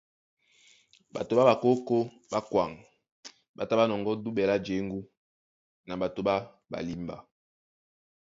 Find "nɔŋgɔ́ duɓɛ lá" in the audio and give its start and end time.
3.89-4.55